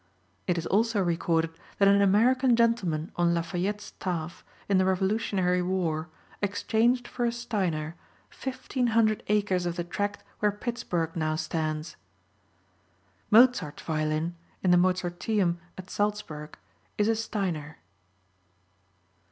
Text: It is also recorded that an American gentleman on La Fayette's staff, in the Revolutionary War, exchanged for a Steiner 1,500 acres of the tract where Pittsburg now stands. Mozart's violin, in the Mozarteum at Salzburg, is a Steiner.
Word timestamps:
It 0.47 0.57
is 0.57 0.65
also 0.65 0.99
recorded 0.99 1.51
that 1.77 1.87
an 1.87 2.01
American 2.01 2.55
gentleman 2.55 3.11
on 3.17 3.35
La 3.35 3.43
Fayette's 3.43 3.83
staff, 3.83 4.43
in 4.67 4.79
the 4.79 4.85
Revolutionary 4.85 5.61
War, 5.61 6.09
exchanged 6.41 7.07
for 7.07 7.23
a 7.23 7.31
Steiner 7.31 7.95
1,500 8.43 9.21
acres 9.27 9.67
of 9.67 9.75
the 9.75 9.83
tract 9.83 10.23
where 10.39 10.51
Pittsburg 10.51 11.15
now 11.15 11.35
stands. 11.35 11.97
Mozart's 13.29 13.83
violin, 13.83 14.33
in 14.63 14.71
the 14.71 14.77
Mozarteum 14.77 15.59
at 15.77 15.91
Salzburg, 15.91 16.57
is 16.97 17.07
a 17.07 17.15
Steiner. 17.15 17.77